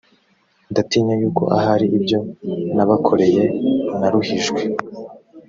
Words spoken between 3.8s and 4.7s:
naruhijwe